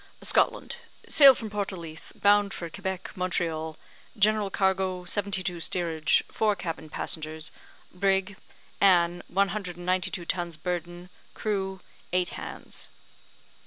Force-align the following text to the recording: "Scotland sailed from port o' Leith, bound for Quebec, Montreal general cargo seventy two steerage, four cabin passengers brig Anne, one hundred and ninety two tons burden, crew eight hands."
"Scotland 0.23 0.77
sailed 1.07 1.37
from 1.37 1.51
port 1.51 1.71
o' 1.71 1.75
Leith, 1.75 2.11
bound 2.15 2.55
for 2.55 2.71
Quebec, 2.71 3.15
Montreal 3.15 3.77
general 4.17 4.49
cargo 4.49 5.05
seventy 5.05 5.43
two 5.43 5.59
steerage, 5.59 6.23
four 6.31 6.55
cabin 6.55 6.89
passengers 6.89 7.51
brig 7.93 8.35
Anne, 8.81 9.21
one 9.27 9.49
hundred 9.49 9.77
and 9.77 9.85
ninety 9.85 10.09
two 10.09 10.25
tons 10.25 10.57
burden, 10.57 11.11
crew 11.35 11.81
eight 12.13 12.29
hands." 12.29 12.89